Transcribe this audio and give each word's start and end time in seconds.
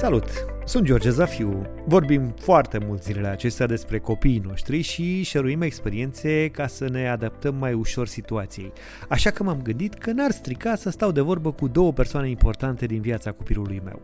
Salut! 0.00 0.24
Sunt 0.64 0.84
George 0.84 1.10
Zafiu. 1.10 1.62
Vorbim 1.86 2.34
foarte 2.38 2.78
mult 2.86 3.02
zilele 3.02 3.28
acestea 3.28 3.66
despre 3.66 3.98
copiii 3.98 4.42
noștri 4.46 4.80
și 4.80 5.22
șeruim 5.22 5.62
experiențe 5.62 6.48
ca 6.48 6.66
să 6.66 6.88
ne 6.88 7.08
adaptăm 7.08 7.54
mai 7.54 7.72
ușor 7.72 8.06
situației. 8.06 8.72
Așa 9.08 9.30
că 9.30 9.42
m-am 9.42 9.62
gândit 9.62 9.94
că 9.94 10.12
n-ar 10.12 10.30
strica 10.30 10.74
să 10.74 10.90
stau 10.90 11.12
de 11.12 11.20
vorbă 11.20 11.52
cu 11.52 11.68
două 11.68 11.92
persoane 11.92 12.28
importante 12.28 12.86
din 12.86 13.00
viața 13.00 13.32
copilului 13.32 13.80
meu. 13.84 14.02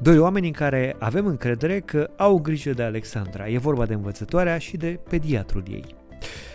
Doi 0.00 0.18
oameni 0.18 0.46
în 0.46 0.52
care 0.52 0.96
avem 0.98 1.26
încredere 1.26 1.80
că 1.80 2.10
au 2.16 2.38
grijă 2.38 2.70
de 2.70 2.82
Alexandra. 2.82 3.48
E 3.48 3.58
vorba 3.58 3.86
de 3.86 3.94
învățătoarea 3.94 4.58
și 4.58 4.76
de 4.76 4.98
pediatrul 5.08 5.62
ei. 5.70 6.05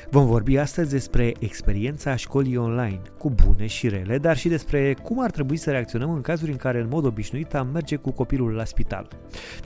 Vom 0.10 0.26
vorbi 0.26 0.58
astăzi 0.58 0.90
despre 0.90 1.34
experiența 1.40 2.16
școlii 2.16 2.58
online, 2.58 3.02
cu 3.18 3.30
bune 3.30 3.68
și 3.68 3.88
rele, 3.88 4.18
dar 4.18 4.38
și 4.38 4.48
despre 4.48 4.94
cum 4.94 5.20
ar 5.20 5.32
trebui 5.32 5.58
să 5.58 5.72
reacționăm 5.72 6.12
în 6.12 6.22
cazuri 6.22 6.52
în 6.52 6.58
care 6.58 6.80
în 6.80 6.88
mod 6.88 7.06
obișnuit 7.06 7.54
am 7.54 7.68
merge 7.68 7.96
cu 7.96 8.12
copilul 8.12 8.52
la 8.52 8.66
spital. 8.66 9.08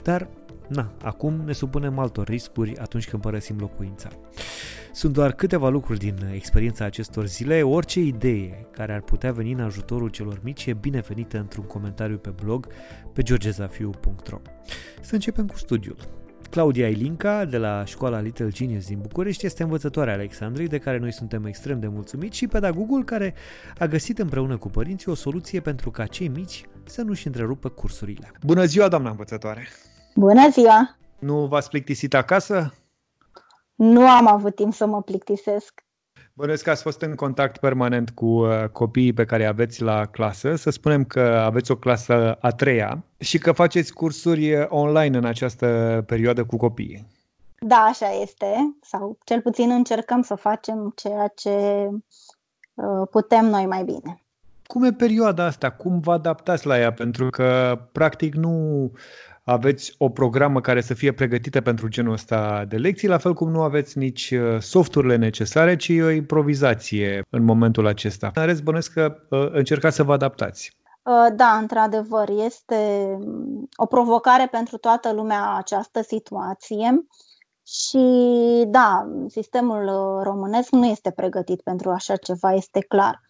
Dar, 0.03 0.27
na, 0.67 0.91
acum 1.03 1.41
ne 1.45 1.53
supunem 1.53 1.99
altor 1.99 2.27
riscuri 2.27 2.77
atunci 2.77 3.09
când 3.09 3.21
părăsim 3.21 3.55
locuința. 3.59 4.09
Sunt 4.91 5.13
doar 5.13 5.31
câteva 5.31 5.69
lucruri 5.69 5.99
din 5.99 6.15
experiența 6.33 6.85
acestor 6.85 7.25
zile. 7.25 7.61
Orice 7.61 7.99
idee 7.99 8.67
care 8.71 8.93
ar 8.93 9.01
putea 9.01 9.31
veni 9.31 9.51
în 9.51 9.59
ajutorul 9.59 10.09
celor 10.09 10.39
mici 10.43 10.65
e 10.65 10.73
binevenită 10.73 11.37
într-un 11.37 11.63
comentariu 11.63 12.17
pe 12.17 12.29
blog 12.29 12.67
pe 13.13 13.21
georgezafiu.ro 13.21 14.39
Să 15.01 15.13
începem 15.13 15.47
cu 15.47 15.57
studiul. 15.57 16.24
Claudia 16.55 16.87
Ilinca, 16.87 17.45
de 17.45 17.57
la 17.57 17.85
școala 17.85 18.19
Little 18.19 18.49
Genius 18.49 18.87
din 18.87 18.99
București, 19.01 19.45
este 19.45 19.63
învățătoarea 19.63 20.13
Alexandrei, 20.13 20.67
de 20.67 20.77
care 20.77 20.97
noi 20.97 21.13
suntem 21.13 21.45
extrem 21.45 21.79
de 21.79 21.87
mulțumiți, 21.87 22.37
și 22.37 22.47
pedagogul 22.47 23.03
care 23.03 23.33
a 23.77 23.85
găsit 23.85 24.19
împreună 24.19 24.57
cu 24.57 24.69
părinții 24.69 25.11
o 25.11 25.15
soluție 25.15 25.59
pentru 25.59 25.91
ca 25.91 26.05
cei 26.05 26.27
mici 26.27 26.65
să 26.83 27.01
nu-și 27.01 27.27
întrerupă 27.27 27.69
cursurile. 27.69 28.31
Bună 28.43 28.65
ziua, 28.65 28.87
doamna 28.87 29.09
învățătoare! 29.09 29.67
Bună 30.15 30.49
ziua! 30.49 30.97
Nu 31.19 31.45
v-ați 31.45 31.69
plictisit 31.69 32.13
acasă? 32.13 32.73
Nu 33.75 34.09
am 34.09 34.27
avut 34.27 34.55
timp 34.55 34.73
să 34.73 34.85
mă 34.85 35.01
plictisesc. 35.01 35.84
Bănuiesc 36.37 36.63
că 36.63 36.69
ați 36.69 36.81
fost 36.81 37.01
în 37.01 37.15
contact 37.15 37.57
permanent 37.57 38.09
cu 38.09 38.25
uh, 38.25 38.63
copiii 38.71 39.13
pe 39.13 39.25
care 39.25 39.45
aveți 39.45 39.81
la 39.81 40.05
clasă. 40.05 40.55
Să 40.55 40.69
spunem 40.69 41.03
că 41.03 41.19
aveți 41.19 41.71
o 41.71 41.75
clasă 41.75 42.37
a 42.41 42.49
treia 42.49 43.03
și 43.17 43.37
că 43.37 43.51
faceți 43.51 43.93
cursuri 43.93 44.53
uh, 44.53 44.65
online 44.69 45.17
în 45.17 45.25
această 45.25 46.03
perioadă 46.07 46.45
cu 46.45 46.57
copiii. 46.57 47.07
Da, 47.59 47.75
așa 47.75 48.11
este. 48.21 48.75
Sau 48.81 49.17
cel 49.23 49.41
puțin 49.41 49.69
încercăm 49.71 50.21
să 50.21 50.35
facem 50.35 50.93
ceea 50.95 51.27
ce 51.35 51.89
uh, 52.73 53.07
putem 53.11 53.45
noi 53.45 53.65
mai 53.65 53.83
bine. 53.83 54.21
Cum 54.67 54.83
e 54.83 54.91
perioada 54.91 55.45
asta? 55.45 55.69
Cum 55.71 55.99
vă 55.99 56.11
adaptați 56.11 56.67
la 56.67 56.79
ea? 56.79 56.93
Pentru 56.93 57.29
că, 57.29 57.79
practic, 57.91 58.33
nu 58.33 58.91
aveți 59.45 59.95
o 59.97 60.09
programă 60.09 60.61
care 60.61 60.81
să 60.81 60.93
fie 60.93 61.11
pregătită 61.11 61.61
pentru 61.61 61.87
genul 61.87 62.13
ăsta 62.13 62.65
de 62.67 62.77
lecții, 62.77 63.07
la 63.07 63.17
fel 63.17 63.33
cum 63.33 63.51
nu 63.51 63.61
aveți 63.61 63.97
nici 63.97 64.31
uh, 64.31 64.59
softurile 64.59 65.15
necesare, 65.15 65.75
ci 65.75 65.89
o 65.89 66.09
improvizație 66.09 67.21
în 67.29 67.43
momentul 67.43 67.87
acesta. 67.87 68.31
În 68.33 68.45
rest, 68.45 68.63
bănesc 68.63 68.93
că 68.93 69.15
uh, 69.29 69.49
încercați 69.51 69.95
să 69.95 70.03
vă 70.03 70.13
adaptați. 70.13 70.77
Uh, 71.03 71.35
da, 71.35 71.57
într-adevăr, 71.61 72.29
este 72.45 72.75
um, 73.19 73.69
o 73.75 73.85
provocare 73.85 74.47
pentru 74.51 74.77
toată 74.77 75.13
lumea 75.13 75.55
această 75.55 76.01
situație 76.01 77.05
și 77.67 78.05
da, 78.67 79.11
sistemul 79.27 79.85
românesc 80.23 80.71
nu 80.71 80.85
este 80.85 81.11
pregătit 81.11 81.61
pentru 81.61 81.89
așa 81.89 82.15
ceva, 82.15 82.53
este 82.53 82.79
clar. 82.79 83.21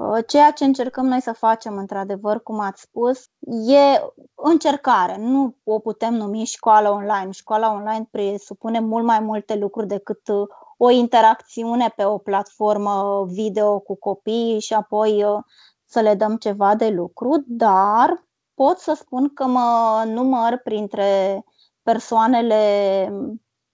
Uh, 0.00 0.18
ceea 0.26 0.50
ce 0.50 0.64
încercăm 0.64 1.06
noi 1.06 1.20
să 1.20 1.32
facem, 1.32 1.76
într-adevăr, 1.76 2.42
cum 2.42 2.60
ați 2.60 2.80
spus, 2.80 3.30
e 3.68 4.02
încercare. 4.34 5.16
Nu 5.18 5.56
o 5.64 5.78
putem 5.78 6.14
numi 6.14 6.44
școală 6.44 6.90
online. 6.90 7.30
Școala 7.30 7.72
online 7.72 8.08
presupune 8.10 8.80
mult 8.80 9.04
mai 9.04 9.20
multe 9.20 9.56
lucruri 9.56 9.86
decât 9.86 10.28
uh, 10.28 10.46
o 10.76 10.90
interacțiune 10.90 11.92
pe 11.96 12.04
o 12.04 12.18
platformă 12.18 13.24
video 13.28 13.78
cu 13.78 13.94
copiii 13.96 14.60
și 14.60 14.74
apoi 14.74 15.24
uh, 15.24 15.42
să 15.84 16.00
le 16.00 16.14
dăm 16.14 16.36
ceva 16.36 16.74
de 16.74 16.88
lucru, 16.88 17.44
dar 17.46 18.24
pot 18.54 18.78
să 18.78 18.94
spun 18.94 19.34
că 19.34 19.44
mă 19.46 20.02
număr 20.06 20.60
printre 20.64 21.44
persoanele 21.82 22.62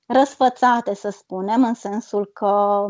răsfățate, 0.07 0.95
să 0.95 1.09
spunem, 1.09 1.65
în 1.65 1.75
sensul 1.75 2.31
că 2.33 2.85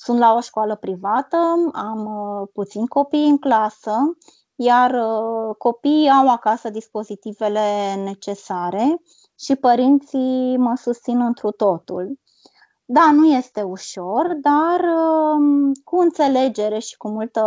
sunt 0.00 0.18
la 0.18 0.34
o 0.34 0.40
școală 0.40 0.76
privată, 0.76 1.36
am 1.72 2.04
uh, 2.06 2.48
puțini 2.52 2.88
copii 2.88 3.28
în 3.28 3.38
clasă, 3.38 4.16
iar 4.54 4.90
uh, 4.90 5.54
copiii 5.58 6.10
au 6.10 6.28
acasă 6.30 6.70
dispozitivele 6.70 7.94
necesare 8.04 9.02
și 9.38 9.56
părinții 9.56 10.56
mă 10.56 10.74
susțin 10.76 11.20
întru 11.20 11.50
totul. 11.50 12.18
Da, 12.84 13.10
nu 13.12 13.26
este 13.26 13.62
ușor, 13.62 14.34
dar 14.40 14.80
um, 14.80 15.72
cu 15.84 15.96
înțelegere 15.98 16.78
și 16.78 16.96
cu 16.96 17.08
multă 17.08 17.42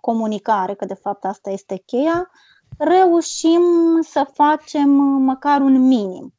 comunicare, 0.00 0.74
că 0.74 0.84
de 0.84 0.94
fapt 0.94 1.24
asta 1.24 1.50
este 1.50 1.82
cheia, 1.86 2.30
reușim 2.78 3.62
să 4.00 4.30
facem 4.32 4.90
măcar 5.20 5.60
un 5.60 5.86
minim 5.86 6.37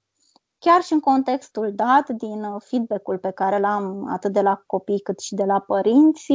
chiar 0.60 0.82
și 0.82 0.94
în 0.94 1.00
contextul 1.00 1.72
dat, 1.76 2.10
din 2.10 2.44
uh, 2.44 2.62
feedback-ul 2.66 3.18
pe 3.18 3.32
care 3.32 3.60
l-am 3.60 4.08
atât 4.12 4.34
de 4.34 4.42
la 4.42 4.64
copii 4.66 5.00
cât 5.00 5.20
și 5.20 5.36
de 5.36 5.44
la 5.44 5.60
părinți, 5.60 6.34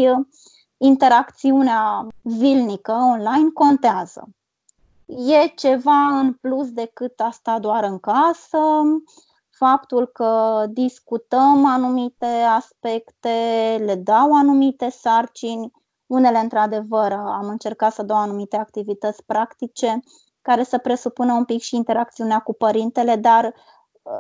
interacțiunea 0.77 2.07
zilnică 2.23 2.93
online 2.93 3.51
contează. 3.55 4.29
E 5.07 5.47
ceva 5.47 6.19
în 6.19 6.33
plus 6.33 6.71
decât 6.71 7.21
asta 7.21 7.59
doar 7.59 7.85
în 7.85 7.99
casă, 7.99 8.59
faptul 9.51 10.07
că 10.07 10.65
discutăm 10.69 11.65
anumite 11.65 12.27
aspecte, 12.57 13.31
le 13.85 13.95
dau 13.95 14.33
anumite 14.33 14.89
sarcini, 14.89 15.73
unele 16.07 16.39
într-adevăr 16.39 17.13
am 17.13 17.49
încercat 17.49 17.93
să 17.93 18.03
dau 18.03 18.17
anumite 18.17 18.57
activități 18.57 19.25
practice 19.25 20.01
care 20.43 20.63
să 20.63 20.79
presupună 20.79 21.33
un 21.33 21.45
pic 21.45 21.61
și 21.61 21.77
interacțiunea 21.77 22.39
cu 22.39 22.53
părintele, 22.53 23.17
dar 23.17 23.55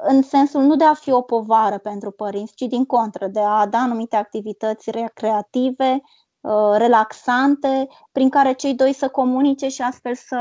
în 0.02 0.22
sensul 0.22 0.62
nu 0.62 0.76
de 0.76 0.84
a 0.84 0.94
fi 0.94 1.10
o 1.10 1.20
povară 1.20 1.78
pentru 1.78 2.10
părinți, 2.10 2.54
ci 2.54 2.62
din 2.62 2.84
contră, 2.84 3.26
de 3.26 3.40
a 3.40 3.66
da 3.66 3.78
anumite 3.78 4.16
activități 4.16 4.90
recreative, 4.90 6.00
uh, 6.40 6.76
relaxante, 6.76 7.86
prin 8.12 8.28
care 8.28 8.52
cei 8.52 8.74
doi 8.74 8.92
să 8.92 9.08
comunice 9.08 9.68
și 9.68 9.82
astfel 9.82 10.14
să 10.14 10.38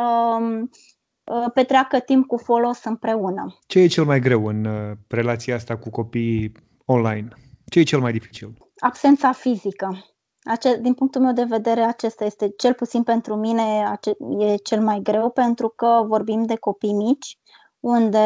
uh, 1.24 1.46
petreacă 1.54 2.00
timp 2.00 2.28
cu 2.28 2.38
folos 2.38 2.84
împreună. 2.84 3.58
Ce 3.68 3.80
e 3.80 3.88
cel 3.88 4.06
mai 4.06 4.20
greu 4.20 4.46
în 4.46 4.66
uh, 4.66 4.92
relația 5.08 5.56
asta 5.56 5.78
cu 5.78 5.90
copiii 5.90 6.52
online? 6.86 7.28
Ce 7.66 7.80
e 7.80 7.84
cel 7.84 8.00
mai 8.00 8.12
dificil? 8.12 8.54
Absența 8.80 9.32
fizică. 9.32 10.06
Ace- 10.44 10.80
din 10.82 10.94
punctul 10.94 11.22
meu 11.22 11.34
de 11.34 11.44
vedere, 11.44 11.82
acesta 11.82 12.26
este, 12.26 12.54
cel 12.58 12.74
puțin 12.74 13.04
pentru 13.04 13.36
mine, 13.36 13.86
ace- 13.86 14.18
e 14.40 14.56
cel 14.56 14.82
mai 14.82 15.00
greu, 15.00 15.30
pentru 15.30 15.70
că 15.70 16.04
vorbim 16.08 16.44
de 16.44 16.56
copii 16.56 16.94
mici, 16.94 17.38
unde 17.80 18.20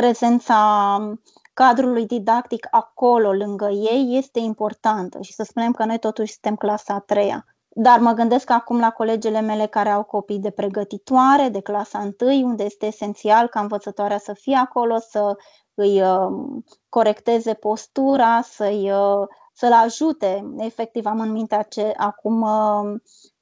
prezența 0.00 1.16
cadrului 1.54 2.06
didactic 2.06 2.66
acolo, 2.70 3.32
lângă 3.32 3.68
ei, 3.68 4.16
este 4.16 4.38
importantă 4.38 5.18
și 5.22 5.32
să 5.32 5.42
spunem 5.42 5.72
că 5.72 5.84
noi 5.84 5.98
totuși 5.98 6.32
suntem 6.32 6.56
clasa 6.56 6.94
a 6.94 6.98
treia. 6.98 7.44
Dar 7.68 7.98
mă 7.98 8.12
gândesc 8.12 8.50
acum 8.50 8.78
la 8.78 8.90
colegele 8.90 9.40
mele 9.40 9.66
care 9.66 9.88
au 9.88 10.02
copii 10.02 10.38
de 10.38 10.50
pregătitoare, 10.50 11.48
de 11.48 11.60
clasa 11.60 11.98
întâi, 11.98 12.42
unde 12.42 12.64
este 12.64 12.86
esențial 12.86 13.46
ca 13.46 13.60
învățătoarea 13.60 14.18
să 14.18 14.32
fie 14.32 14.56
acolo, 14.56 14.98
să 14.98 15.36
îi 15.74 16.02
uh, 16.02 16.62
corecteze 16.88 17.54
postura, 17.54 18.40
să-i, 18.42 18.90
uh, 18.90 19.26
să-l 19.52 19.72
ajute. 19.72 20.54
Efectiv, 20.56 21.06
am 21.06 21.20
în 21.20 21.30
minte 21.30 21.54
ace- 21.54 21.94
acum 21.96 22.40
uh, 22.40 23.00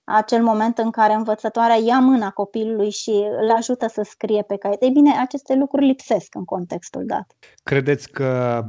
acel 0.09 0.43
moment 0.43 0.79
în 0.79 0.91
care 0.91 1.13
învățătoarea 1.13 1.77
ia 1.77 2.01
mâna 2.01 2.31
copilului 2.31 2.91
și 2.91 3.11
îl 3.41 3.51
ajută 3.51 3.87
să 3.89 4.03
scrie 4.03 4.43
pe 4.43 4.57
caiet. 4.57 4.83
Ei 4.83 4.91
bine, 4.91 5.19
aceste 5.21 5.55
lucruri 5.55 5.87
lipsesc 5.87 6.35
în 6.35 6.45
contextul 6.45 7.03
dat. 7.07 7.37
Credeți 7.63 8.11
că 8.11 8.63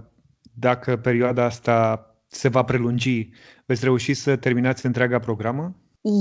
dacă 0.54 0.98
perioada 0.98 1.44
asta 1.44 2.06
se 2.28 2.48
va 2.48 2.64
prelungi, 2.64 3.30
veți 3.66 3.84
reuși 3.84 4.14
să 4.14 4.36
terminați 4.36 4.86
întreaga 4.86 5.20
programă? 5.20 5.76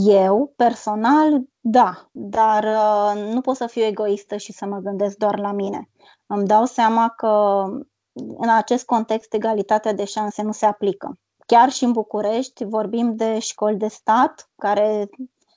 Eu, 0.06 0.52
personal, 0.56 1.42
da, 1.60 2.08
dar 2.12 2.64
uh, 2.64 3.32
nu 3.32 3.40
pot 3.40 3.56
să 3.56 3.66
fiu 3.66 3.82
egoistă 3.82 4.36
și 4.36 4.52
să 4.52 4.66
mă 4.66 4.78
gândesc 4.78 5.16
doar 5.16 5.38
la 5.38 5.52
mine. 5.52 5.90
Îmi 6.26 6.46
dau 6.46 6.64
seama 6.64 7.08
că 7.08 7.64
în 8.38 8.48
acest 8.48 8.84
context 8.84 9.34
egalitatea 9.34 9.92
de 9.92 10.04
șanse 10.04 10.42
nu 10.42 10.52
se 10.52 10.66
aplică. 10.66 11.18
Chiar 11.48 11.70
și 11.70 11.84
în 11.84 11.92
București 11.92 12.64
vorbim 12.64 13.16
de 13.16 13.38
școli 13.38 13.76
de 13.76 13.88
stat 13.88 14.50
care 14.56 15.08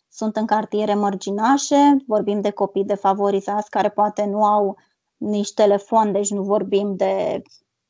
sunt 0.09 0.35
în 0.35 0.45
cartiere 0.45 0.93
mărginașe, 0.93 1.97
vorbim 2.07 2.41
de 2.41 2.51
copii 2.51 2.83
defavorizați 2.83 3.69
care 3.69 3.89
poate 3.89 4.25
nu 4.25 4.43
au 4.43 4.77
nici 5.17 5.53
telefon, 5.53 6.11
deci 6.11 6.29
nu 6.29 6.43
vorbim 6.43 6.95
de 6.95 7.41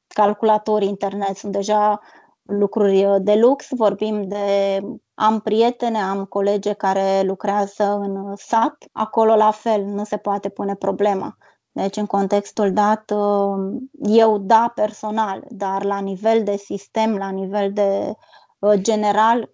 calculatori 0.08 0.86
internet, 0.86 1.38
sunt 1.38 1.52
deja 1.52 2.00
lucruri 2.42 3.18
de 3.20 3.36
lux, 3.36 3.68
vorbim 3.70 4.28
de 4.28 4.80
am 5.14 5.40
prietene, 5.40 5.98
am 5.98 6.26
colege 6.26 6.74
care 6.74 7.22
lucrează 7.22 7.84
în 7.84 8.36
sat, 8.36 8.86
acolo 8.92 9.36
la 9.36 9.52
fel 9.52 9.84
nu 9.84 10.04
se 10.04 10.18
poate 10.18 10.50
pune 10.50 10.76
problema. 10.76 11.38
Deci, 11.72 11.98
în 11.98 12.06
contextul 12.06 12.74
dat, 12.74 13.12
uh, 13.16 13.82
eu 14.00 14.38
da 14.38 14.72
personal, 14.76 15.44
dar 15.50 15.84
la 15.84 16.00
nivel 16.00 16.44
de 16.44 16.56
sistem, 16.56 17.18
la 17.18 17.30
nivel 17.30 17.74
de 17.74 18.14
uh, 18.60 18.74
general, 18.74 19.50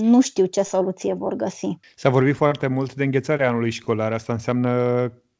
nu 0.00 0.20
știu 0.20 0.44
ce 0.44 0.62
soluție 0.62 1.14
vor 1.14 1.34
găsi. 1.34 1.78
S-a 1.96 2.08
vorbit 2.08 2.36
foarte 2.36 2.66
mult 2.66 2.94
de 2.94 3.04
înghețarea 3.04 3.48
anului 3.48 3.70
școlar. 3.70 4.12
Asta 4.12 4.32
înseamnă 4.32 4.72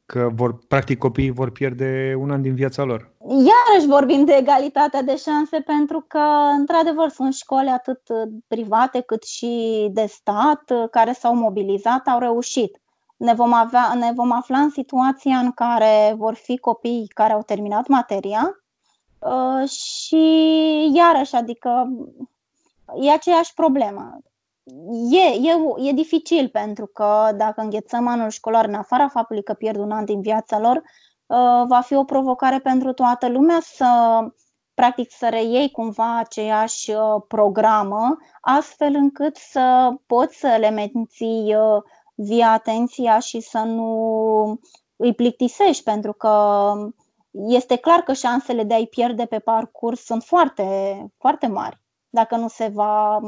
că 0.06 0.30
vor, 0.34 0.58
practic 0.68 0.98
copiii 0.98 1.30
vor 1.30 1.50
pierde 1.50 2.14
un 2.18 2.30
an 2.30 2.42
din 2.42 2.54
viața 2.54 2.82
lor. 2.82 3.10
Iarăși 3.28 3.88
vorbim 3.88 4.24
de 4.24 4.36
egalitatea 4.38 5.02
de 5.02 5.16
șanse 5.16 5.60
pentru 5.60 6.04
că, 6.08 6.18
într-adevăr, 6.58 7.08
sunt 7.08 7.34
școli 7.34 7.68
atât 7.68 8.00
private 8.46 9.00
cât 9.00 9.22
și 9.22 9.86
de 9.92 10.06
stat 10.06 10.72
care 10.90 11.12
s-au 11.12 11.34
mobilizat, 11.34 12.06
au 12.06 12.18
reușit. 12.18 12.80
Ne 13.18 13.34
vom, 13.34 13.52
avea, 13.52 13.94
ne 13.94 14.12
vom 14.12 14.32
afla 14.32 14.58
în 14.58 14.70
situația 14.70 15.38
în 15.38 15.52
care 15.52 16.14
vor 16.16 16.34
fi 16.34 16.58
copii 16.58 17.10
care 17.14 17.32
au 17.32 17.42
terminat 17.42 17.86
materia 17.86 18.62
uh, 19.18 19.68
și, 19.68 20.26
iarăși, 20.94 21.34
adică 21.34 21.88
e 23.00 23.10
aceeași 23.10 23.54
problemă. 23.54 24.18
E, 25.10 25.48
e, 25.48 25.88
e 25.88 25.92
dificil 25.92 26.48
pentru 26.48 26.86
că 26.86 27.30
dacă 27.36 27.60
înghețăm 27.60 28.06
anul 28.06 28.30
școlar 28.30 28.64
în 28.64 28.74
afara 28.74 29.08
faptului 29.08 29.42
că 29.42 29.52
pierd 29.52 29.78
un 29.78 29.90
an 29.90 30.04
din 30.04 30.20
viața 30.20 30.58
lor, 30.58 30.76
uh, 30.76 31.66
va 31.66 31.80
fi 31.80 31.94
o 31.94 32.04
provocare 32.04 32.58
pentru 32.58 32.92
toată 32.92 33.28
lumea 33.28 33.58
să 33.60 33.86
practic 34.74 35.10
să 35.12 35.28
reiei 35.28 35.70
cumva 35.70 36.18
aceeași 36.18 36.90
uh, 36.90 37.22
programă, 37.28 38.16
astfel 38.40 38.94
încât 38.94 39.36
să 39.36 39.94
poți 40.06 40.38
să 40.38 40.56
le 40.58 40.70
menții 40.70 41.54
uh, 41.54 41.82
via 42.20 42.52
atenția 42.52 43.18
și 43.18 43.40
să 43.40 43.58
nu 43.58 44.60
îi 44.96 45.14
plictisești, 45.14 45.82
pentru 45.82 46.12
că 46.12 46.72
este 47.30 47.76
clar 47.76 48.00
că 48.00 48.12
șansele 48.12 48.62
de 48.62 48.74
a-i 48.74 48.86
pierde 48.86 49.24
pe 49.24 49.38
parcurs 49.38 50.04
sunt 50.04 50.22
foarte, 50.22 50.64
foarte 51.18 51.46
mari 51.46 51.80
dacă 52.10 52.36
nu 52.36 52.48
se 52.48 52.68
va 52.68 53.20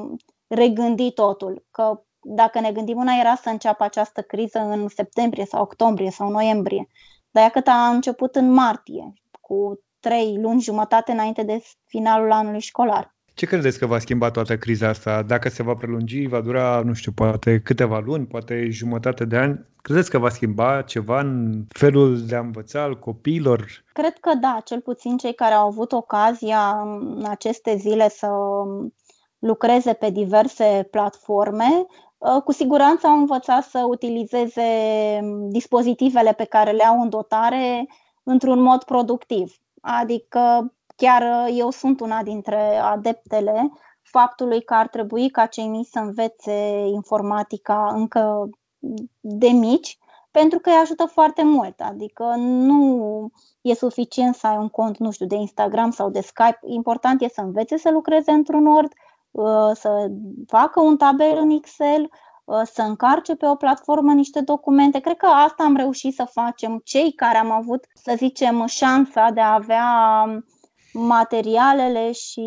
regândi 0.47 1.13
totul. 1.13 1.67
Că 1.71 2.03
dacă 2.23 2.61
ne 2.61 2.73
gândim, 2.73 2.97
una 2.99 3.13
era 3.21 3.35
să 3.35 3.49
înceapă 3.49 3.85
această 3.85 4.23
criză 4.23 4.59
în 4.59 4.89
septembrie 4.89 5.45
sau 5.45 5.63
octombrie 5.63 6.11
sau 6.11 6.29
noiembrie, 6.29 6.87
dar 7.31 7.51
cât 7.51 7.67
a 7.67 7.89
început 7.89 8.37
în 8.37 8.53
martie, 8.53 9.13
cu 9.41 9.81
trei 10.01 10.39
luni 10.41 10.61
jumătate 10.61 11.13
înainte 11.13 11.43
de 11.43 11.63
finalul 11.87 12.33
anului 12.33 12.61
școlar. 12.61 13.15
Ce 13.41 13.47
credeți 13.47 13.79
că 13.79 13.87
va 13.87 13.99
schimba 13.99 14.31
toată 14.31 14.57
criza 14.57 14.89
asta? 14.89 15.23
Dacă 15.23 15.49
se 15.49 15.63
va 15.63 15.75
prelungi, 15.75 16.27
va 16.27 16.41
dura, 16.41 16.83
nu 16.85 16.93
știu, 16.93 17.13
poate 17.13 17.61
câteva 17.61 17.99
luni, 17.99 18.27
poate 18.27 18.69
jumătate 18.71 19.25
de 19.25 19.37
ani? 19.37 19.67
Credeți 19.83 20.11
că 20.11 20.19
va 20.19 20.29
schimba 20.29 20.83
ceva 20.83 21.21
în 21.21 21.65
felul 21.69 22.27
de 22.27 22.37
a 22.37 22.41
învăța 22.41 22.83
al 22.83 22.99
copiilor? 22.99 23.85
Cred 23.93 24.19
că 24.19 24.35
da, 24.41 24.61
cel 24.65 24.81
puțin 24.81 25.17
cei 25.17 25.35
care 25.35 25.55
au 25.55 25.67
avut 25.67 25.93
ocazia 25.93 26.81
în 26.81 27.25
aceste 27.29 27.77
zile 27.77 28.09
să 28.09 28.29
lucreze 29.39 29.93
pe 29.93 30.11
diverse 30.11 30.89
platforme, 30.91 31.87
uh, 32.19 32.43
cu 32.45 32.53
siguranță 32.53 33.07
au 33.07 33.17
învățat 33.17 33.65
să 33.65 33.85
utilizeze 33.89 34.69
dispozitivele 35.49 36.33
pe 36.33 36.45
care 36.45 36.71
le 36.71 36.85
au 36.85 37.01
în 37.01 37.09
dotare 37.09 37.89
într-un 38.23 38.63
mod 38.63 38.83
productiv. 38.83 39.57
Adică 39.81 40.73
chiar 41.01 41.23
uh, 41.23 41.55
eu 41.59 41.71
sunt 41.71 42.01
una 42.01 42.23
dintre 42.23 42.77
adeptele 42.77 43.71
faptului 44.03 44.63
că 44.63 44.75
ar 44.75 44.89
trebui 44.89 45.31
ca 45.31 45.47
cei 45.47 45.67
mici 45.67 45.89
să 45.89 45.99
învețe 45.99 46.87
informatica 46.93 47.93
încă 47.95 48.49
de 49.21 49.49
mici, 49.49 49.99
pentru 50.31 50.59
că 50.59 50.71
îi 50.71 50.77
ajută 50.83 51.05
foarte 51.05 51.43
mult. 51.45 51.81
Adică 51.81 52.35
nu 52.37 53.31
e 53.61 53.75
suficient 53.75 54.35
să 54.35 54.47
ai 54.47 54.57
un 54.57 54.69
cont, 54.69 54.99
nu 54.99 55.11
știu, 55.11 55.27
de 55.27 55.35
Instagram 55.35 55.91
sau 55.91 56.11
de 56.11 56.21
Skype. 56.21 56.59
Important 56.63 57.23
e 57.23 57.29
să 57.29 57.41
învețe 57.41 57.77
să 57.77 57.91
lucreze 57.91 58.31
într-un 58.31 58.67
Word, 58.67 58.93
Uh, 59.31 59.71
să 59.73 60.11
facă 60.47 60.81
un 60.81 60.97
tabel 60.97 61.37
în 61.37 61.51
Excel, 61.51 62.11
uh, 62.45 62.61
să 62.65 62.83
încarce 62.83 63.35
pe 63.35 63.47
o 63.47 63.55
platformă 63.55 64.13
niște 64.13 64.41
documente. 64.41 65.01
Cred 65.01 65.17
că 65.17 65.27
asta 65.27 65.65
am 65.65 65.77
reușit 65.77 66.15
să 66.15 66.25
facem 66.25 66.81
cei 66.85 67.13
care 67.13 67.39
am 67.39 67.51
avut, 67.51 67.87
să 67.95 68.15
zicem, 68.17 68.67
șansa 68.67 69.31
de 69.31 69.41
a 69.41 69.55
avea 69.55 69.87
materialele 70.93 72.13
și 72.13 72.41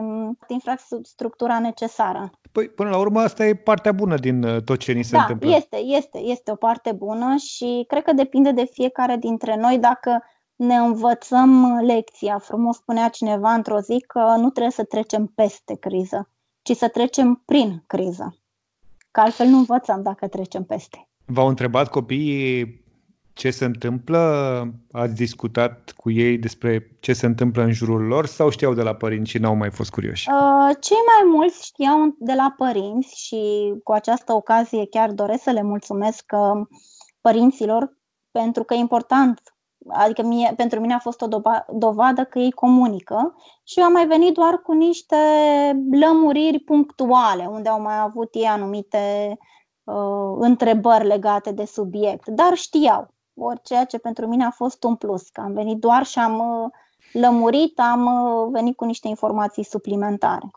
um, 0.00 0.38
infrastructura 0.48 1.58
necesară. 1.58 2.30
Păi, 2.52 2.68
până 2.68 2.90
la 2.90 2.98
urmă, 2.98 3.20
asta 3.20 3.46
e 3.46 3.54
partea 3.54 3.92
bună 3.92 4.16
din 4.16 4.42
uh, 4.42 4.62
tot 4.62 4.78
ce 4.78 4.92
ni 4.92 5.02
se 5.02 5.16
da, 5.16 5.20
întâmplă. 5.20 5.56
este, 5.56 5.76
este, 5.76 6.18
este 6.18 6.50
o 6.50 6.54
parte 6.54 6.92
bună 6.92 7.36
și 7.36 7.84
cred 7.88 8.02
că 8.02 8.12
depinde 8.12 8.52
de 8.52 8.68
fiecare 8.72 9.16
dintre 9.16 9.56
noi 9.56 9.78
dacă 9.78 10.22
ne 10.56 10.74
învățăm 10.74 11.80
lecția. 11.84 12.38
Frumos 12.38 12.76
spunea 12.76 13.08
cineva 13.08 13.52
într-o 13.52 13.80
zi 13.80 14.04
că 14.06 14.34
nu 14.36 14.50
trebuie 14.50 14.72
să 14.72 14.84
trecem 14.84 15.26
peste 15.26 15.76
criză, 15.76 16.28
ci 16.62 16.76
să 16.76 16.88
trecem 16.88 17.42
prin 17.44 17.82
criză. 17.86 18.36
Că 19.10 19.20
altfel 19.20 19.46
nu 19.46 19.56
învățăm 19.56 20.02
dacă 20.02 20.28
trecem 20.28 20.64
peste. 20.64 21.08
V-au 21.24 21.48
întrebat 21.48 21.88
copiii 21.88 22.81
ce 23.34 23.50
se 23.50 23.64
întâmplă? 23.64 24.18
Ați 24.92 25.14
discutat 25.14 25.92
cu 25.96 26.10
ei 26.10 26.38
despre 26.38 26.96
ce 27.00 27.12
se 27.12 27.26
întâmplă 27.26 27.62
în 27.62 27.72
jurul 27.72 28.02
lor 28.02 28.26
sau 28.26 28.50
știau 28.50 28.74
de 28.74 28.82
la 28.82 28.94
părinți 28.94 29.30
și 29.30 29.38
n-au 29.38 29.54
mai 29.54 29.70
fost 29.70 29.90
curioși? 29.90 30.28
Uh, 30.30 30.76
cei 30.80 30.96
mai 31.06 31.32
mulți 31.34 31.66
știau 31.66 32.14
de 32.18 32.32
la 32.34 32.54
părinți 32.56 33.26
și 33.26 33.72
cu 33.84 33.92
această 33.92 34.32
ocazie 34.32 34.86
chiar 34.86 35.10
doresc 35.10 35.42
să 35.42 35.50
le 35.50 35.62
mulțumesc 35.62 36.24
uh, 36.32 36.66
părinților 37.20 37.96
pentru 38.30 38.64
că 38.64 38.74
e 38.74 38.78
important 38.78 39.40
Adică 39.88 40.22
mie, 40.22 40.52
pentru 40.56 40.80
mine 40.80 40.94
a 40.94 40.98
fost 40.98 41.20
o 41.20 41.26
dovadă 41.72 42.24
că 42.24 42.38
ei 42.38 42.50
comunică 42.50 43.34
și 43.62 43.78
eu 43.78 43.84
am 43.84 43.92
mai 43.92 44.06
venit 44.06 44.34
doar 44.34 44.58
cu 44.58 44.72
niște 44.72 45.16
lămuriri 46.00 46.58
punctuale, 46.58 47.46
unde 47.46 47.68
au 47.68 47.80
mai 47.80 47.98
avut 47.98 48.34
ei 48.34 48.44
anumite 48.44 49.38
uh, 49.84 50.36
întrebări 50.38 51.06
legate 51.06 51.52
de 51.52 51.64
subiect, 51.64 52.28
dar 52.28 52.54
știau, 52.54 53.14
ori 53.34 53.60
ceea 53.62 53.84
ce 53.84 53.98
pentru 53.98 54.26
mine 54.26 54.44
a 54.44 54.50
fost 54.50 54.84
un 54.84 54.96
plus, 54.96 55.28
că 55.28 55.40
am 55.40 55.52
venit 55.52 55.78
doar 55.78 56.06
și 56.06 56.18
am 56.18 56.38
uh, 56.38 56.70
lămurit, 57.12 57.78
am 57.78 58.06
uh, 58.06 58.48
venit 58.52 58.76
cu 58.76 58.84
niște 58.84 59.08
informații 59.08 59.64
suplimentare. 59.64 60.50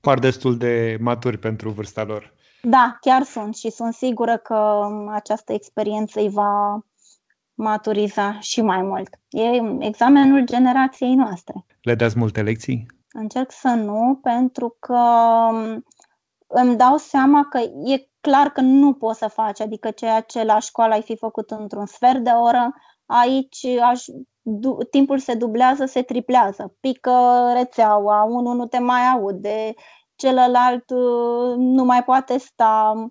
Par 0.00 0.18
destul 0.18 0.56
de 0.56 0.96
maturi 1.00 1.38
pentru 1.38 1.70
vârsta 1.70 2.04
lor. 2.04 2.34
Da, 2.62 2.96
chiar 3.00 3.22
sunt 3.22 3.54
și 3.54 3.70
sunt 3.70 3.94
sigură 3.94 4.36
că 4.36 4.54
um, 4.54 5.08
această 5.08 5.52
experiență 5.52 6.20
îi 6.20 6.28
va 6.28 6.78
maturiza 7.54 8.40
și 8.40 8.60
mai 8.60 8.82
mult. 8.82 9.08
E 9.28 9.48
examenul 9.78 10.44
generației 10.44 11.14
noastre. 11.14 11.64
Le 11.82 11.94
dați 11.94 12.18
multe 12.18 12.42
lecții? 12.42 12.86
Încerc 13.12 13.50
să 13.52 13.68
nu, 13.68 14.20
pentru 14.22 14.76
că 14.78 14.98
um, 15.52 15.84
îmi 16.46 16.76
dau 16.76 16.96
seama 16.96 17.44
că 17.48 17.58
e 17.84 18.08
clar 18.28 18.48
că 18.50 18.60
nu 18.60 18.92
poți 18.92 19.18
să 19.18 19.28
faci, 19.28 19.60
adică 19.60 19.90
ceea 19.90 20.20
ce 20.20 20.44
la 20.44 20.58
școală 20.58 20.94
ai 20.94 21.02
fi 21.02 21.16
făcut 21.16 21.50
într-un 21.50 21.86
sfert 21.86 22.18
de 22.18 22.30
oră, 22.30 22.74
aici 23.06 23.64
aș, 23.82 24.04
du, 24.42 24.78
timpul 24.90 25.18
se 25.18 25.34
dublează, 25.34 25.84
se 25.84 26.02
triplează, 26.02 26.74
pică 26.80 27.50
rețeaua, 27.54 28.22
unul 28.22 28.56
nu 28.56 28.66
te 28.66 28.78
mai 28.78 29.00
aude, 29.14 29.74
celălalt 30.16 30.90
uh, 30.90 31.54
nu 31.56 31.84
mai 31.84 32.04
poate 32.04 32.38
sta, 32.38 33.08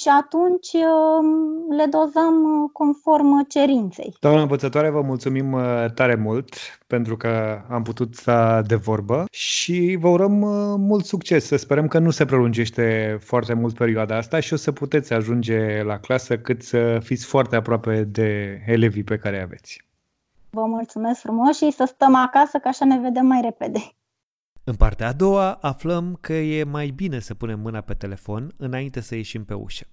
și 0.00 0.08
atunci 0.08 0.72
um, 0.72 1.76
le 1.76 1.84
dozăm 1.84 2.62
uh, 2.62 2.70
conform 2.72 3.46
cerinței. 3.46 4.14
Doamna 4.20 4.40
învățătoare, 4.40 4.90
vă 4.90 5.00
mulțumim 5.00 5.52
uh, 5.52 5.84
tare 5.94 6.14
mult 6.14 6.54
pentru 6.86 7.16
că 7.16 7.60
am 7.70 7.82
putut 7.82 8.14
sta 8.14 8.62
de 8.62 8.74
vorbă 8.74 9.24
și 9.30 9.96
vă 10.00 10.08
urăm 10.08 10.40
uh, 10.42 10.74
mult 10.78 11.04
succes. 11.04 11.46
Să 11.46 11.56
sperăm 11.56 11.88
că 11.88 11.98
nu 11.98 12.10
se 12.10 12.24
prelungește 12.24 13.18
foarte 13.20 13.54
mult 13.54 13.74
perioada 13.74 14.16
asta 14.16 14.40
și 14.40 14.52
o 14.52 14.56
să 14.56 14.72
puteți 14.72 15.12
ajunge 15.12 15.82
la 15.82 15.98
clasă 15.98 16.38
cât 16.38 16.62
să 16.62 16.98
fiți 17.02 17.26
foarte 17.26 17.56
aproape 17.56 18.02
de 18.02 18.60
elevii 18.66 19.04
pe 19.04 19.16
care 19.16 19.42
aveți. 19.42 19.84
Vă 20.50 20.64
mulțumesc 20.66 21.20
frumos 21.20 21.56
și 21.56 21.70
să 21.70 21.84
stăm 21.84 22.14
acasă, 22.14 22.58
că 22.58 22.68
așa 22.68 22.84
ne 22.84 22.98
vedem 22.98 23.26
mai 23.26 23.40
repede. 23.40 23.94
În 24.66 24.74
partea 24.74 25.08
a 25.08 25.12
doua 25.12 25.58
aflăm 25.60 26.18
că 26.20 26.32
e 26.32 26.64
mai 26.64 26.86
bine 26.86 27.18
să 27.18 27.34
punem 27.34 27.60
mâna 27.60 27.80
pe 27.80 27.94
telefon 27.94 28.54
înainte 28.56 29.00
să 29.00 29.14
ieșim 29.14 29.44
pe 29.44 29.54
ușă. 29.54 29.84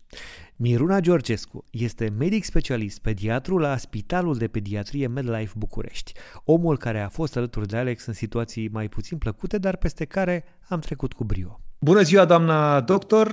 Miruna 0.55 0.99
Georgescu 0.99 1.63
este 1.69 2.09
medic 2.17 2.43
specialist 2.43 2.99
pediatru 3.01 3.57
la 3.57 3.77
Spitalul 3.77 4.37
de 4.37 4.47
Pediatrie 4.47 5.07
MedLife 5.07 5.53
București, 5.57 6.13
omul 6.43 6.77
care 6.77 6.99
a 6.99 7.07
fost 7.07 7.37
alături 7.37 7.67
de 7.67 7.77
Alex 7.77 8.05
în 8.05 8.13
situații 8.13 8.69
mai 8.71 8.87
puțin 8.87 9.17
plăcute, 9.17 9.57
dar 9.57 9.75
peste 9.75 10.05
care 10.05 10.43
am 10.69 10.79
trecut 10.79 11.13
cu 11.13 11.23
brio. 11.23 11.59
Bună 11.79 12.01
ziua, 12.01 12.25
doamna 12.25 12.81
doctor! 12.81 13.31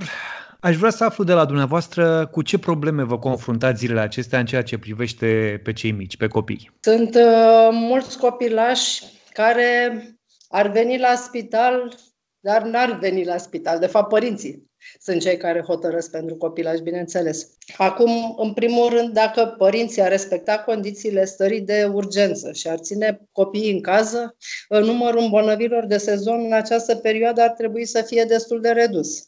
Aș 0.59 0.75
vrea 0.75 0.89
să 0.89 1.03
aflu 1.03 1.23
de 1.23 1.33
la 1.33 1.45
dumneavoastră 1.45 2.25
cu 2.25 2.41
ce 2.41 2.57
probleme 2.57 3.03
vă 3.03 3.19
confruntați 3.19 3.79
zilele 3.79 3.99
acestea 3.99 4.39
în 4.39 4.45
ceea 4.45 4.63
ce 4.63 4.77
privește 4.77 5.59
pe 5.63 5.73
cei 5.73 5.91
mici, 5.91 6.17
pe 6.17 6.27
copii. 6.27 6.71
Sunt 6.79 7.15
uh, 7.15 7.69
mulți 7.71 8.17
copilași 8.17 9.03
care 9.33 10.03
ar 10.49 10.67
veni 10.67 10.97
la 10.97 11.15
spital, 11.15 11.95
dar 12.39 12.61
n-ar 12.61 12.97
veni 12.97 13.23
la 13.23 13.37
spital, 13.37 13.79
de 13.79 13.85
fapt 13.85 14.09
părinții. 14.09 14.67
sunt 14.99 15.21
cei 15.21 15.37
care 15.37 15.61
hotărăsc 15.61 16.11
pentru 16.11 16.35
copilaj, 16.35 16.79
bineînțeles. 16.79 17.47
Acum, 17.77 18.35
în 18.37 18.53
primul 18.53 18.89
rând, 18.89 19.13
dacă 19.13 19.55
părinții 19.57 20.01
ar 20.01 20.09
respecta 20.09 20.59
condițiile 20.59 21.25
stării 21.25 21.61
de 21.61 21.89
urgență 21.93 22.51
și 22.51 22.67
ar 22.67 22.77
ține 22.77 23.19
copiii 23.31 23.71
în 23.71 23.81
cază, 23.81 24.35
numărul 24.69 25.21
îmbolnăvilor 25.21 25.85
de 25.85 25.97
sezon 25.97 26.45
în 26.45 26.53
această 26.53 26.95
perioadă 26.95 27.41
ar 27.41 27.49
trebui 27.49 27.85
să 27.85 28.01
fie 28.01 28.23
destul 28.23 28.61
de 28.61 28.69
redus. 28.69 29.27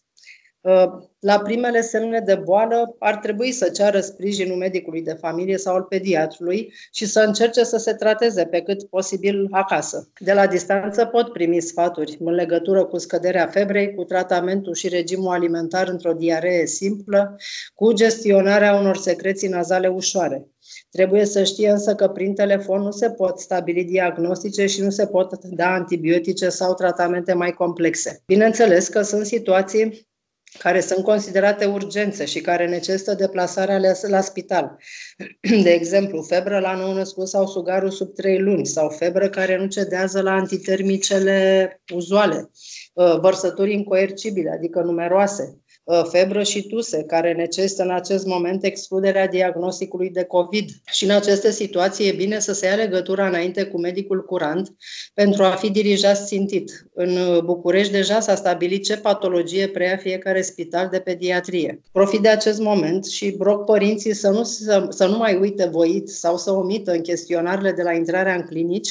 Uh, 0.61 0.85
la 1.19 1.39
primele 1.39 1.81
semne 1.81 2.19
de 2.19 2.35
boală 2.35 2.95
ar 2.99 3.15
trebui 3.15 3.51
să 3.51 3.69
ceară 3.69 3.99
sprijinul 3.99 4.57
medicului 4.57 5.01
de 5.01 5.13
familie 5.13 5.57
sau 5.57 5.75
al 5.75 5.81
pediatrului 5.81 6.73
și 6.91 7.05
să 7.05 7.19
încerce 7.19 7.63
să 7.63 7.77
se 7.77 7.93
trateze 7.93 8.45
pe 8.45 8.61
cât 8.61 8.83
posibil 8.83 9.47
acasă. 9.51 10.09
De 10.19 10.33
la 10.33 10.47
distanță 10.47 11.05
pot 11.05 11.33
primi 11.33 11.61
sfaturi 11.61 12.17
în 12.19 12.33
legătură 12.33 12.85
cu 12.85 12.97
scăderea 12.97 13.47
febrei, 13.47 13.95
cu 13.95 14.03
tratamentul 14.03 14.73
și 14.73 14.87
regimul 14.87 15.33
alimentar 15.33 15.87
într-o 15.87 16.13
diaree 16.13 16.65
simplă, 16.65 17.35
cu 17.75 17.93
gestionarea 17.93 18.75
unor 18.75 18.97
secreții 18.97 19.49
nazale 19.49 19.87
ușoare. 19.87 20.47
Trebuie 20.89 21.25
să 21.25 21.43
știe 21.43 21.69
însă 21.69 21.95
că 21.95 22.07
prin 22.07 22.33
telefon 22.33 22.81
nu 22.81 22.91
se 22.91 23.09
pot 23.09 23.39
stabili 23.39 23.83
diagnostice 23.83 24.65
și 24.65 24.81
nu 24.81 24.89
se 24.89 25.07
pot 25.07 25.43
da 25.43 25.67
antibiotice 25.67 26.49
sau 26.49 26.73
tratamente 26.73 27.33
mai 27.33 27.51
complexe. 27.51 28.21
Bineînțeles 28.25 28.87
că 28.87 29.01
sunt 29.01 29.25
situații 29.25 30.09
care 30.57 30.79
sunt 30.79 31.03
considerate 31.03 31.65
urgențe 31.65 32.25
și 32.25 32.41
care 32.41 32.67
necesită 32.67 33.13
deplasarea 33.13 33.95
la 34.07 34.21
spital. 34.21 34.77
De 35.63 35.69
exemplu, 35.71 36.21
febră 36.21 36.59
la 36.59 36.75
nou 36.75 36.93
născut 36.93 37.27
sau 37.27 37.47
sugarul 37.47 37.89
sub 37.89 38.13
3 38.13 38.39
luni 38.39 38.65
sau 38.65 38.89
febră 38.89 39.29
care 39.29 39.57
nu 39.57 39.65
cedează 39.65 40.21
la 40.21 40.31
antitermicele 40.31 41.81
uzuale, 41.93 42.49
uh, 42.93 43.19
vărsături 43.19 43.73
incoercibile, 43.73 44.49
adică 44.49 44.81
numeroase, 44.81 45.43
Uh, 45.43 45.70
febră 46.09 46.43
și 46.43 46.67
tuse, 46.67 47.03
care 47.03 47.33
necesită 47.33 47.83
în 47.83 47.91
acest 47.91 48.25
moment 48.25 48.63
excluderea 48.63 49.27
diagnosticului 49.27 50.09
de 50.09 50.23
COVID. 50.23 50.69
Și 50.91 51.03
în 51.03 51.11
aceste 51.11 51.51
situații 51.51 52.07
e 52.07 52.11
bine 52.11 52.39
să 52.39 52.53
se 52.53 52.65
ia 52.65 52.75
legătura 52.75 53.27
înainte 53.27 53.63
cu 53.63 53.79
medicul 53.79 54.25
curant 54.25 54.75
pentru 55.13 55.43
a 55.43 55.49
fi 55.49 55.69
dirijat 55.69 56.25
țintit. 56.25 56.85
În 56.93 57.39
București 57.45 57.91
deja 57.91 58.19
s-a 58.19 58.35
stabilit 58.35 58.83
ce 58.83 58.97
patologie 58.97 59.67
preia 59.67 59.97
fiecare 59.97 60.41
spital 60.41 60.87
de 60.91 60.99
pediatrie. 60.99 61.81
Profit 61.91 62.21
de 62.21 62.29
acest 62.29 62.59
moment 62.59 63.05
și 63.05 63.35
rog 63.39 63.63
părinții 63.63 64.13
să 64.13 64.29
nu, 64.29 64.43
să, 64.43 64.85
să 64.89 65.05
nu 65.05 65.17
mai 65.17 65.35
uite 65.35 65.65
voit 65.65 66.09
sau 66.09 66.37
să 66.37 66.51
omită 66.51 66.91
în 66.91 67.01
chestionarele 67.01 67.71
de 67.71 67.81
la 67.81 67.93
intrarea 67.93 68.35
în 68.35 68.41
clinici 68.41 68.89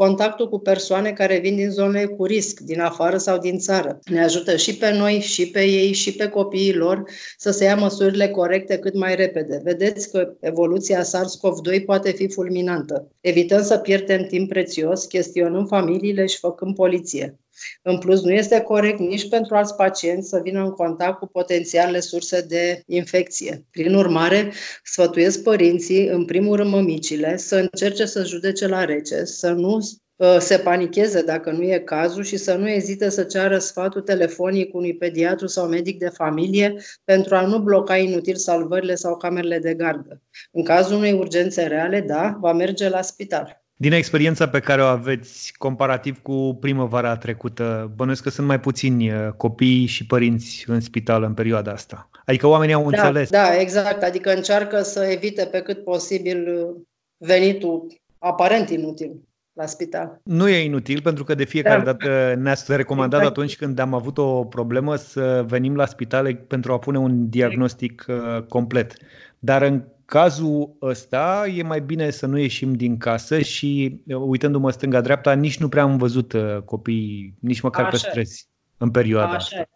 contactul 0.00 0.48
cu 0.48 0.58
persoane 0.58 1.12
care 1.12 1.38
vin 1.38 1.56
din 1.56 1.70
zone 1.70 2.04
cu 2.04 2.24
risc, 2.24 2.60
din 2.60 2.80
afară 2.80 3.16
sau 3.16 3.38
din 3.38 3.58
țară. 3.58 3.98
Ne 4.04 4.22
ajută 4.22 4.56
și 4.56 4.76
pe 4.76 4.92
noi, 4.92 5.20
și 5.20 5.50
pe 5.50 5.62
ei, 5.62 5.92
și 5.92 6.14
pe 6.14 6.28
copiii 6.28 6.74
lor 6.74 7.02
să 7.36 7.50
se 7.50 7.64
ia 7.64 7.76
măsurile 7.76 8.28
corecte 8.28 8.78
cât 8.78 8.94
mai 8.94 9.14
repede. 9.14 9.60
Vedeți 9.64 10.10
că 10.10 10.32
evoluția 10.40 11.02
SARS-CoV-2 11.02 11.84
poate 11.84 12.10
fi 12.10 12.28
fulminantă. 12.28 13.08
Evităm 13.20 13.62
să 13.62 13.78
pierdem 13.78 14.22
timp 14.22 14.48
prețios, 14.48 15.04
chestionând 15.04 15.68
familiile 15.68 16.26
și 16.26 16.38
făcând 16.38 16.74
poliție. 16.74 17.38
În 17.82 17.98
plus, 17.98 18.22
nu 18.22 18.32
este 18.32 18.60
corect 18.60 18.98
nici 18.98 19.28
pentru 19.28 19.54
alți 19.54 19.74
pacienți 19.74 20.28
să 20.28 20.40
vină 20.42 20.60
în 20.60 20.70
contact 20.70 21.18
cu 21.18 21.26
potențiale 21.26 22.00
surse 22.00 22.40
de 22.40 22.82
infecție. 22.86 23.64
Prin 23.70 23.94
urmare, 23.94 24.52
sfătuiesc 24.84 25.42
părinții, 25.42 26.06
în 26.06 26.24
primul 26.24 26.56
rând 26.56 26.70
mămicile, 26.70 27.36
să 27.36 27.56
încerce 27.56 28.04
să 28.04 28.24
judece 28.24 28.66
la 28.66 28.84
rece, 28.84 29.24
să 29.24 29.50
nu 29.50 29.78
uh, 30.16 30.36
se 30.38 30.58
panicheze 30.58 31.22
dacă 31.22 31.50
nu 31.50 31.62
e 31.62 31.78
cazul 31.78 32.24
și 32.24 32.36
să 32.36 32.54
nu 32.54 32.68
ezite 32.68 33.08
să 33.08 33.24
ceară 33.24 33.58
sfatul 33.58 34.00
telefonic 34.00 34.74
unui 34.74 34.96
pediatru 34.96 35.46
sau 35.46 35.68
medic 35.68 35.98
de 35.98 36.08
familie 36.08 36.76
pentru 37.04 37.34
a 37.34 37.46
nu 37.46 37.58
bloca 37.58 37.96
inutil 37.96 38.36
salvările 38.36 38.94
sau 38.94 39.16
camerele 39.16 39.58
de 39.58 39.74
gardă. 39.74 40.22
În 40.52 40.62
cazul 40.62 40.96
unei 40.96 41.12
urgențe 41.12 41.62
reale, 41.62 42.00
da, 42.00 42.36
va 42.40 42.52
merge 42.52 42.88
la 42.88 43.02
spital. 43.02 43.59
Din 43.80 43.92
experiența 43.92 44.48
pe 44.48 44.60
care 44.60 44.82
o 44.82 44.84
aveți 44.84 45.52
comparativ 45.58 46.22
cu 46.22 46.56
primăvara 46.60 47.16
trecută, 47.16 47.92
bănuiesc 47.96 48.22
că 48.22 48.30
sunt 48.30 48.46
mai 48.46 48.60
puțini 48.60 49.10
uh, 49.10 49.28
copii 49.36 49.86
și 49.86 50.06
părinți 50.06 50.64
în 50.66 50.80
spital 50.80 51.22
în 51.22 51.34
perioada 51.34 51.72
asta. 51.72 52.10
Adică 52.24 52.46
oamenii 52.46 52.74
au 52.74 52.90
da, 52.90 53.02
înțeles. 53.02 53.30
Da, 53.30 53.60
exact. 53.60 54.02
Adică 54.02 54.32
încearcă 54.32 54.82
să 54.82 55.04
evite 55.04 55.44
pe 55.44 55.60
cât 55.60 55.84
posibil 55.84 56.54
uh, 56.54 56.82
venitul 57.16 57.86
aparent 58.18 58.70
inutil 58.70 59.10
la 59.52 59.66
spital. 59.66 60.20
Nu 60.24 60.48
e 60.48 60.64
inutil, 60.64 61.00
pentru 61.00 61.24
că 61.24 61.34
de 61.34 61.44
fiecare 61.44 61.82
da. 61.82 61.92
dată 61.92 62.34
ne-ați 62.38 62.76
recomandat 62.76 63.20
exact. 63.20 63.36
atunci 63.36 63.56
când 63.56 63.78
am 63.78 63.94
avut 63.94 64.18
o 64.18 64.44
problemă 64.44 64.96
să 64.96 65.44
venim 65.46 65.76
la 65.76 65.86
spitale 65.86 66.34
pentru 66.34 66.72
a 66.72 66.78
pune 66.78 66.98
un 66.98 67.28
diagnostic 67.28 68.06
uh, 68.08 68.42
complet. 68.42 68.94
Dar 69.38 69.62
în 69.62 69.82
cazul 70.10 70.76
ăsta 70.82 71.46
e 71.56 71.62
mai 71.62 71.80
bine 71.80 72.10
să 72.10 72.26
nu 72.26 72.38
ieșim 72.38 72.74
din 72.74 72.96
casă 72.96 73.40
și 73.40 74.00
uitându-mă 74.06 74.70
stânga-dreapta, 74.70 75.32
nici 75.32 75.58
nu 75.58 75.68
prea 75.68 75.82
am 75.82 75.96
văzut 75.96 76.32
uh, 76.32 76.56
copii, 76.64 77.34
nici 77.40 77.60
măcar 77.60 77.84
Așa. 77.84 77.90
pe 77.90 77.96
străzi 77.96 78.48
în 78.78 78.90
perioada 78.90 79.34
Așa. 79.34 79.36
asta. 79.36 79.68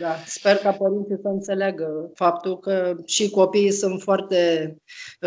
Da. 0.00 0.14
Sper 0.26 0.56
ca 0.56 0.70
părinții 0.70 1.18
să 1.22 1.28
înțeleagă 1.28 2.10
faptul 2.14 2.58
că 2.58 2.96
și 3.06 3.30
copiii 3.30 3.72
sunt 3.72 4.00
foarte, 4.00 4.76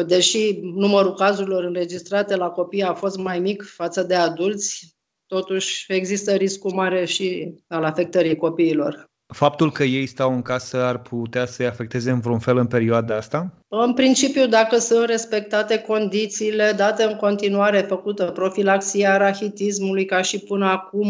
deși 0.08 0.60
numărul 0.62 1.14
cazurilor 1.14 1.64
înregistrate 1.64 2.36
la 2.36 2.50
copii 2.50 2.84
a 2.84 2.94
fost 2.94 3.18
mai 3.18 3.40
mic 3.40 3.64
față 3.64 4.04
de 4.04 4.16
adulți, 4.16 4.96
totuși 5.26 5.94
există 5.94 6.34
riscul 6.34 6.72
mare 6.74 7.06
și 7.06 7.54
al 7.68 7.84
afectării 7.84 8.36
copiilor. 8.36 9.14
Faptul 9.34 9.72
că 9.72 9.84
ei 9.84 10.06
stau 10.06 10.34
în 10.34 10.42
casă 10.42 10.78
ar 10.78 11.02
putea 11.02 11.46
să-i 11.46 11.66
afecteze 11.66 12.12
în 12.12 12.20
vreun 12.20 12.40
fel 12.40 12.58
în 12.58 12.68
perioada 12.68 13.16
asta? 13.16 13.54
În 13.68 13.94
principiu, 13.94 14.48
dacă 14.48 14.78
sunt 14.78 15.06
respectate 15.06 15.78
condițiile 15.78 16.74
date 16.76 17.04
în 17.04 17.16
continuare, 17.16 17.80
făcută 17.80 18.24
profilaxia 18.24 19.18
rahitismului, 19.18 20.06
ca 20.06 20.22
și 20.22 20.40
până 20.40 20.66
acum 20.66 21.08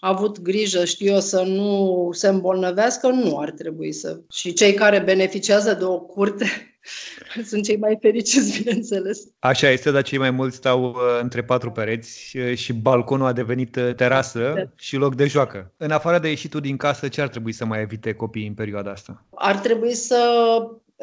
a 0.00 0.08
avut 0.08 0.40
grijă, 0.40 0.84
știu 0.84 1.12
eu, 1.12 1.20
să 1.20 1.42
nu 1.42 2.08
se 2.12 2.28
îmbolnăvească, 2.28 3.08
nu 3.08 3.38
ar 3.38 3.50
trebui 3.50 3.92
să. 3.92 4.20
Și 4.32 4.52
cei 4.52 4.74
care 4.74 4.98
beneficiază 4.98 5.74
de 5.74 5.84
o 5.84 5.98
curte 5.98 6.77
Sunt 7.50 7.64
cei 7.64 7.76
mai 7.76 7.98
fericiți, 8.00 8.62
bineînțeles. 8.62 9.18
Așa 9.38 9.70
este, 9.70 9.90
dar 9.90 10.02
cei 10.02 10.18
mai 10.18 10.30
mulți 10.30 10.56
stau 10.56 10.84
uh, 10.84 10.94
între 11.22 11.42
patru 11.42 11.70
pereți 11.70 12.36
uh, 12.36 12.56
și 12.56 12.72
balconul 12.72 13.26
a 13.26 13.32
devenit 13.32 13.76
uh, 13.76 13.94
terasă 13.94 14.52
da. 14.56 14.70
și 14.76 14.96
loc 14.96 15.14
de 15.14 15.26
joacă. 15.26 15.72
În 15.76 15.90
afară 15.90 16.18
de 16.18 16.28
ieșitul 16.28 16.60
din 16.60 16.76
casă, 16.76 17.08
ce 17.08 17.20
ar 17.20 17.28
trebui 17.28 17.52
să 17.52 17.64
mai 17.64 17.80
evite 17.80 18.12
copiii 18.12 18.46
în 18.46 18.54
perioada 18.54 18.90
asta? 18.90 19.24
Ar 19.34 19.56
trebui 19.56 19.94
să 19.94 20.20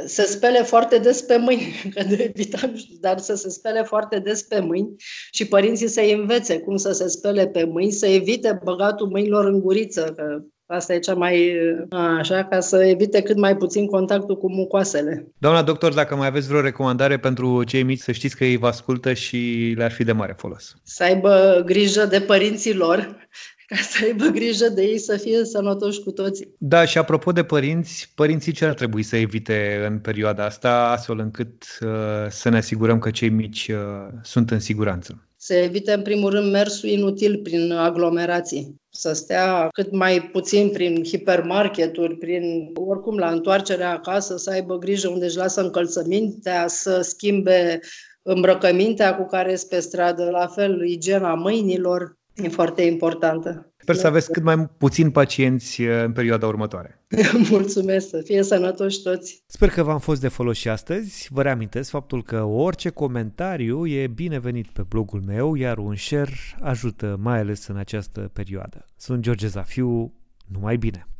se 0.05 0.23
spele 0.23 0.63
foarte 0.63 0.97
des 0.97 1.21
pe 1.21 1.37
mâini, 1.37 1.73
că 1.93 2.03
de 2.03 2.33
evitam, 2.35 2.75
dar 2.99 3.17
să 3.17 3.35
se 3.35 3.49
spele 3.49 3.81
foarte 3.81 4.19
des 4.19 4.41
pe 4.41 4.59
mâini 4.59 4.95
și 5.31 5.47
părinții 5.47 5.87
să 5.87 6.01
învețe 6.01 6.59
cum 6.59 6.75
să 6.75 6.91
se 6.91 7.07
spele 7.07 7.47
pe 7.47 7.63
mâini, 7.63 7.91
să 7.91 8.07
evite 8.07 8.59
băgatul 8.63 9.07
mâinilor 9.07 9.45
în 9.45 9.59
guriță, 9.59 10.13
că 10.17 10.41
Asta 10.67 10.93
e 10.93 10.99
cea 10.99 11.13
mai 11.13 11.57
așa, 11.89 12.43
ca 12.43 12.59
să 12.59 12.85
evite 12.85 13.21
cât 13.21 13.37
mai 13.37 13.57
puțin 13.57 13.85
contactul 13.85 14.37
cu 14.37 14.51
mucoasele. 14.51 15.27
Doamna 15.37 15.61
doctor, 15.61 15.93
dacă 15.93 16.15
mai 16.15 16.27
aveți 16.27 16.47
vreo 16.47 16.61
recomandare 16.61 17.17
pentru 17.17 17.63
cei 17.63 17.83
mici, 17.83 17.99
să 17.99 18.11
știți 18.11 18.35
că 18.35 18.45
ei 18.45 18.57
vă 18.57 18.67
ascultă 18.67 19.13
și 19.13 19.73
le-ar 19.77 19.91
fi 19.91 20.03
de 20.03 20.11
mare 20.11 20.35
folos. 20.37 20.75
Să 20.83 21.03
aibă 21.03 21.61
grijă 21.65 22.05
de 22.05 22.21
părinții 22.21 22.73
lor, 22.73 23.15
ca 23.67 23.75
să 23.75 24.03
aibă 24.03 24.25
grijă 24.25 24.67
de 24.69 24.81
ei 24.81 24.97
să 24.97 25.17
fie 25.17 25.45
sănătoși 25.45 26.01
cu 26.01 26.11
toții. 26.11 26.55
Da, 26.57 26.85
și 26.85 26.97
apropo 26.97 27.31
de 27.31 27.43
părinți, 27.43 28.11
părinții 28.15 28.51
ce 28.51 28.65
ar 28.65 28.73
trebui 28.73 29.03
să 29.03 29.15
evite 29.15 29.85
în 29.87 29.99
perioada 29.99 30.45
asta, 30.45 30.89
astfel 30.89 31.19
încât 31.19 31.63
uh, 31.81 31.89
să 32.29 32.49
ne 32.49 32.57
asigurăm 32.57 32.99
că 32.99 33.11
cei 33.11 33.29
mici 33.29 33.67
uh, 33.67 34.07
sunt 34.21 34.51
în 34.51 34.59
siguranță? 34.59 35.24
Să 35.45 35.53
evite, 35.53 35.93
în 35.93 36.01
primul 36.01 36.29
rând, 36.29 36.51
mersul 36.51 36.89
inutil 36.89 37.37
prin 37.37 37.71
aglomerații. 37.71 38.75
Să 38.89 39.13
stea 39.13 39.67
cât 39.71 39.91
mai 39.91 40.21
puțin 40.21 40.69
prin 40.69 41.03
hipermarketuri, 41.03 42.17
prin 42.17 42.71
oricum 42.73 43.17
la 43.17 43.29
întoarcerea 43.29 43.91
acasă, 43.91 44.37
să 44.37 44.49
aibă 44.49 44.77
grijă 44.77 45.07
unde 45.07 45.25
își 45.25 45.37
lasă 45.37 45.61
încălțămintea, 45.61 46.67
să 46.67 47.01
schimbe 47.01 47.79
îmbrăcămintea 48.21 49.15
cu 49.15 49.25
care 49.25 49.51
este 49.51 49.75
pe 49.75 49.81
stradă, 49.81 50.29
la 50.29 50.47
fel 50.47 50.85
igiena 50.85 51.33
mâinilor, 51.33 52.17
e 52.35 52.47
foarte 52.47 52.81
importantă. 52.81 53.73
Sper 53.85 53.95
să 53.95 54.07
aveți 54.07 54.31
cât 54.31 54.43
mai 54.43 54.69
puțin 54.77 55.11
pacienți 55.11 55.81
uh, 55.81 56.03
în 56.03 56.11
perioada 56.11 56.47
următoare. 56.47 57.05
Mulțumesc, 57.49 58.09
să 58.09 58.21
fie 58.23 58.43
sănătoși 58.43 59.01
toți. 59.01 59.43
Sper 59.45 59.69
că 59.69 59.83
v-am 59.83 59.99
fost 59.99 60.21
de 60.21 60.27
folos 60.27 60.57
și 60.57 60.69
astăzi. 60.69 61.27
Vă 61.31 61.41
reamintesc 61.41 61.89
faptul 61.89 62.23
că 62.23 62.43
orice 62.43 62.89
comentariu 62.89 63.87
e 63.87 64.07
binevenit 64.07 64.67
pe 64.67 64.81
blogul 64.89 65.21
meu, 65.25 65.55
iar 65.55 65.77
un 65.77 65.95
share 65.95 66.33
ajută 66.59 67.17
mai 67.19 67.39
ales 67.39 67.67
în 67.67 67.77
această 67.77 68.29
perioadă. 68.33 68.85
Sunt 68.97 69.21
George 69.21 69.47
Zafiu, 69.47 70.13
numai 70.45 70.77
bine! 70.77 71.07